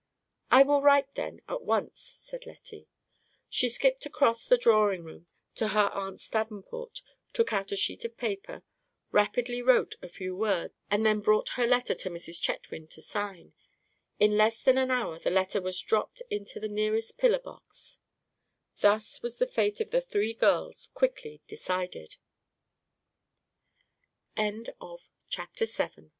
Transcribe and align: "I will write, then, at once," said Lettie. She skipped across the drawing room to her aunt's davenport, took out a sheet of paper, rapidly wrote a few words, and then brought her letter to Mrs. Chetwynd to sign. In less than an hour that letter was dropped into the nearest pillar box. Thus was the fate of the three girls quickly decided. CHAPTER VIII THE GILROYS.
"I 0.49 0.63
will 0.63 0.81
write, 0.81 1.13
then, 1.13 1.41
at 1.47 1.61
once," 1.61 1.99
said 2.23 2.47
Lettie. 2.47 2.87
She 3.51 3.69
skipped 3.69 4.03
across 4.03 4.47
the 4.47 4.57
drawing 4.57 5.03
room 5.03 5.27
to 5.53 5.67
her 5.67 5.91
aunt's 5.93 6.27
davenport, 6.27 7.03
took 7.33 7.53
out 7.53 7.71
a 7.71 7.75
sheet 7.75 8.03
of 8.03 8.17
paper, 8.17 8.63
rapidly 9.11 9.61
wrote 9.61 9.93
a 10.01 10.09
few 10.09 10.35
words, 10.35 10.73
and 10.89 11.05
then 11.05 11.19
brought 11.19 11.49
her 11.49 11.67
letter 11.67 11.93
to 11.93 12.09
Mrs. 12.09 12.41
Chetwynd 12.41 12.89
to 12.93 13.01
sign. 13.03 13.53
In 14.19 14.37
less 14.37 14.63
than 14.63 14.79
an 14.79 14.89
hour 14.89 15.19
that 15.19 15.31
letter 15.33 15.61
was 15.61 15.79
dropped 15.79 16.23
into 16.31 16.59
the 16.59 16.67
nearest 16.67 17.19
pillar 17.19 17.37
box. 17.37 17.99
Thus 18.79 19.21
was 19.21 19.35
the 19.35 19.45
fate 19.45 19.79
of 19.81 19.91
the 19.91 20.01
three 20.01 20.33
girls 20.33 20.89
quickly 20.95 21.43
decided. 21.47 22.15
CHAPTER 24.35 25.65
VIII 25.67 25.87
THE 25.87 25.89
GILROYS. 25.93 26.09